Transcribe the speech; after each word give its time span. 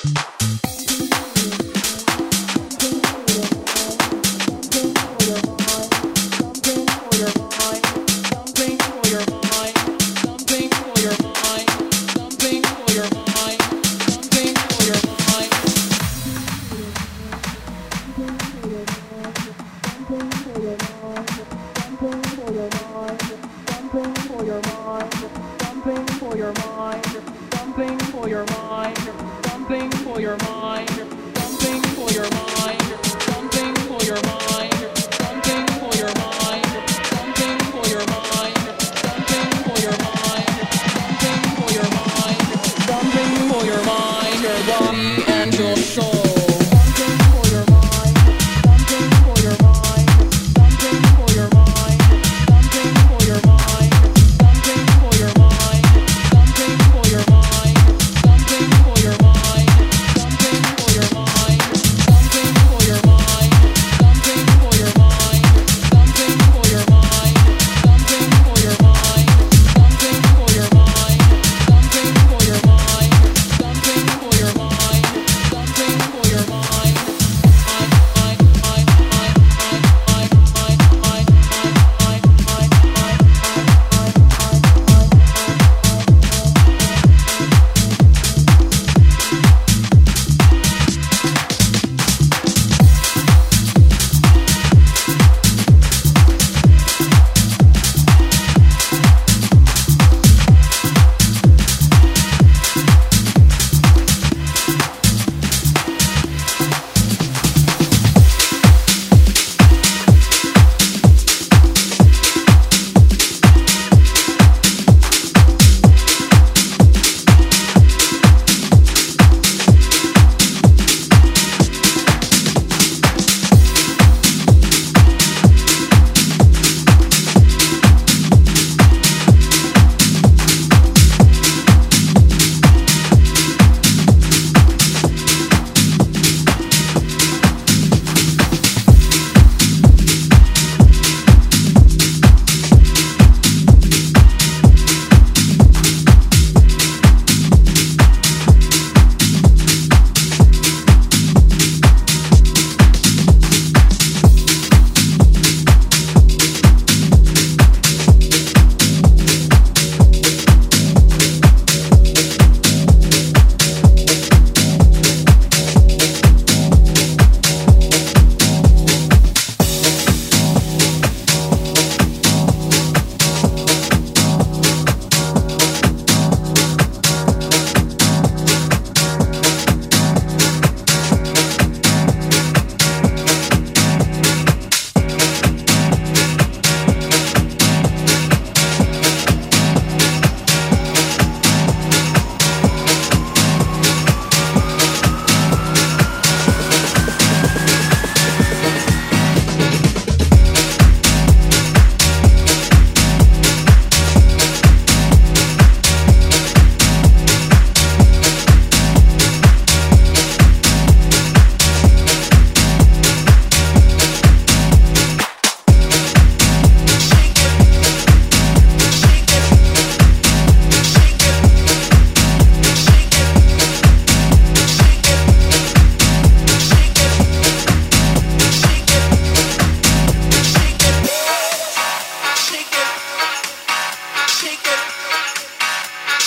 Something 0.00 0.37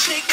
shake 0.01 0.30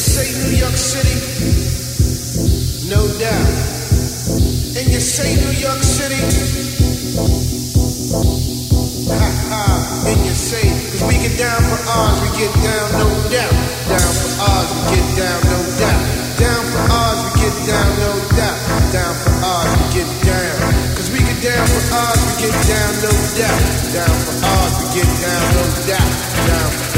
say 0.00 0.32
New 0.48 0.56
York 0.56 0.76
City? 0.80 1.12
No 2.88 3.04
doubt. 3.20 3.48
And 4.80 4.88
you 4.88 4.96
say 4.96 5.36
New 5.44 5.52
York 5.60 5.82
City? 5.84 6.16
Ha 9.12 9.28
ha. 9.52 9.64
And 10.08 10.24
you 10.24 10.32
say, 10.32 10.64
cause 10.88 11.04
we 11.04 11.20
get 11.20 11.36
down 11.36 11.60
for 11.68 11.80
ours, 11.84 12.16
we 12.24 12.32
get 12.40 12.52
down, 12.64 12.86
no 12.96 13.08
doubt. 13.28 13.52
Down 13.92 14.12
for 14.16 14.32
ours, 14.40 14.68
we 14.72 14.80
get 14.96 15.06
down, 15.20 15.38
no 15.52 15.58
doubt. 15.76 16.00
Down 16.40 16.62
for 16.72 16.82
ours, 16.96 17.18
we 17.20 17.30
get 17.44 17.56
down, 17.68 17.88
no 18.00 18.12
doubt. 18.40 18.56
Down 18.96 19.14
for 19.20 19.36
ours, 19.36 19.68
we 19.68 19.84
get 20.00 20.10
down. 20.24 20.56
Cause 20.96 21.08
we 21.12 21.20
get 21.20 21.38
down 21.44 21.64
for 21.68 21.84
ours, 21.92 22.20
we 22.24 22.32
get 22.48 22.56
down, 22.72 22.90
no 23.04 23.12
doubt. 23.36 23.60
Down 23.92 24.16
for 24.24 24.36
ours, 24.48 24.72
we 24.80 24.84
get 24.96 25.10
down, 25.20 25.44
no 25.60 25.64
doubt. 25.84 26.08
Down 26.48 26.89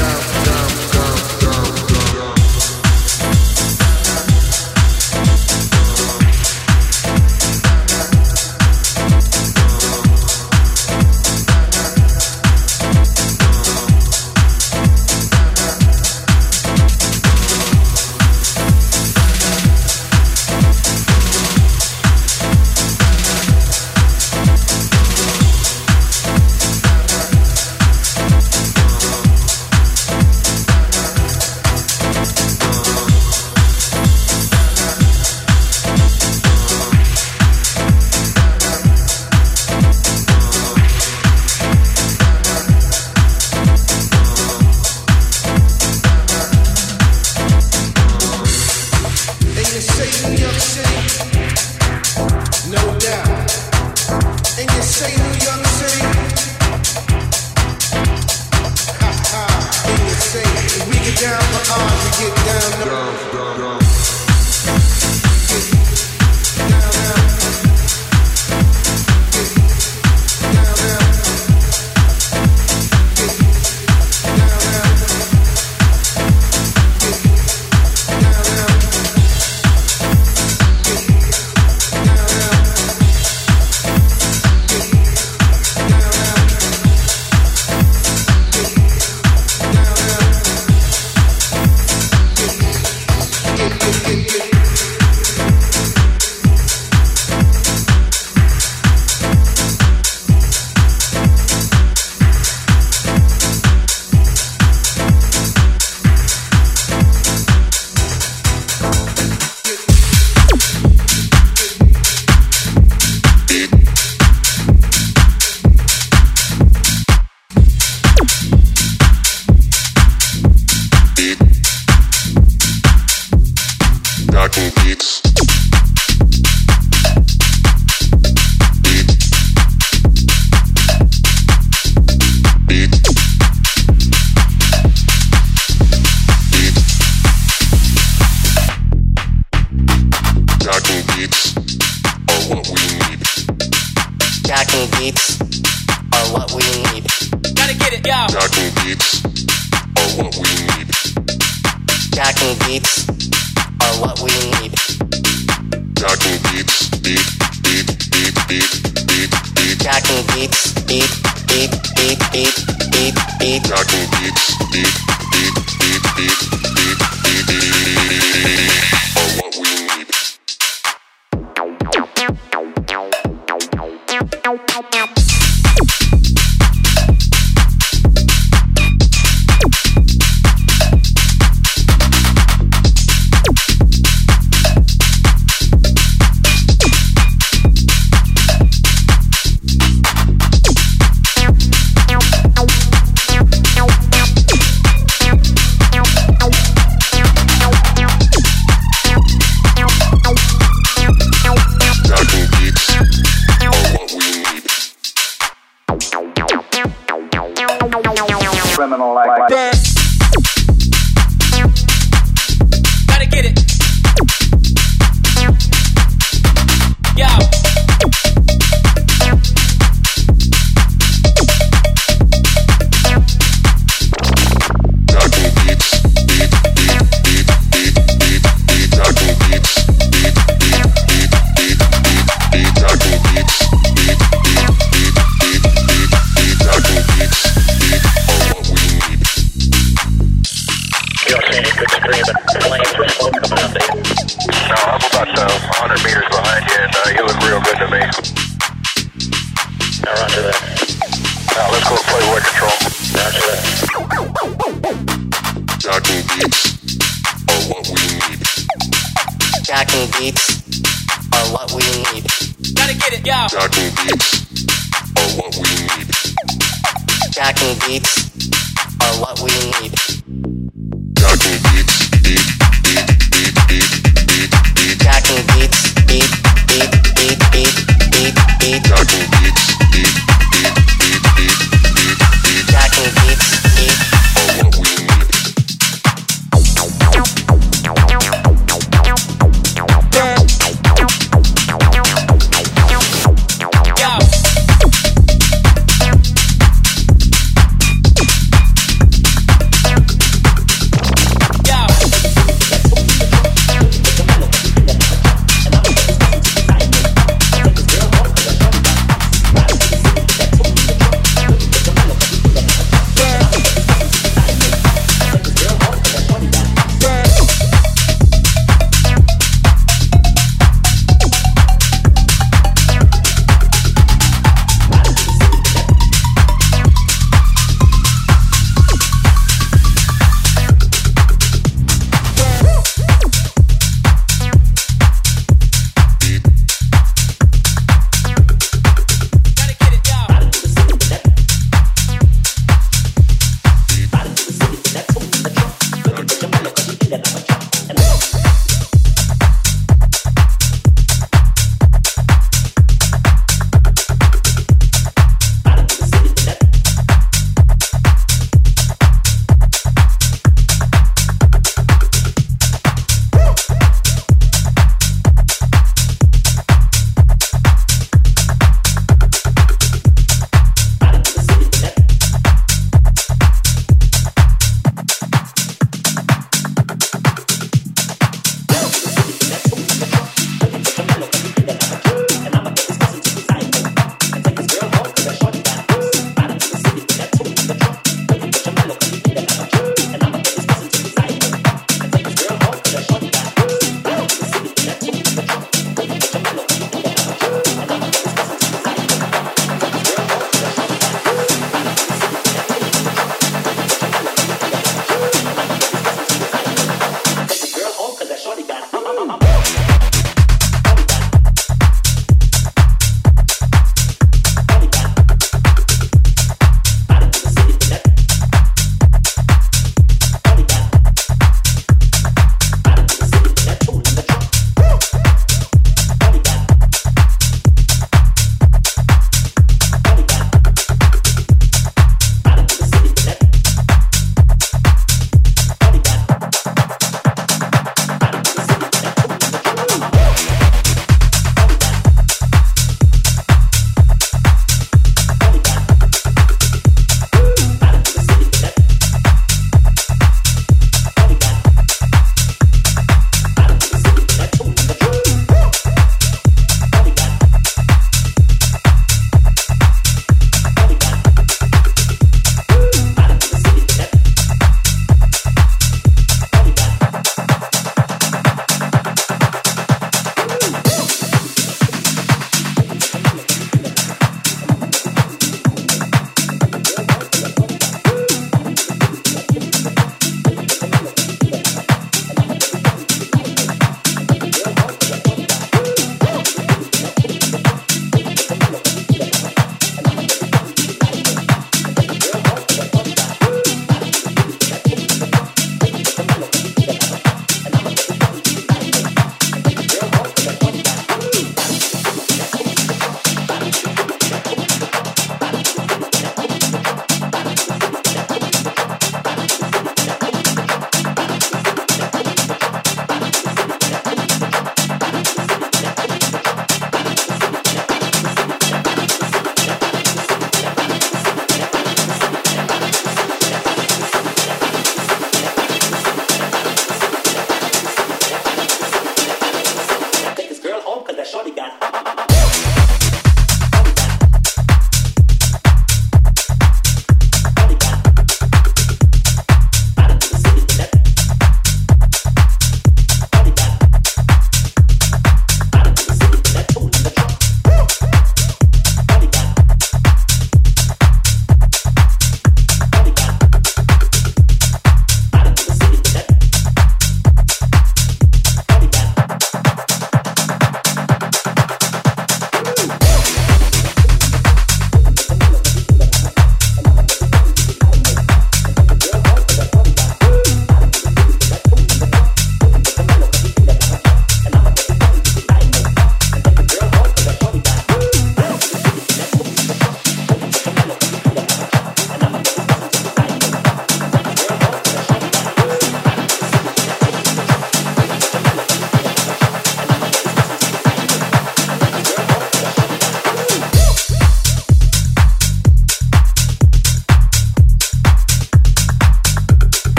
criminal 208.75 209.15
like 209.15 209.27
Gotta 209.49 209.92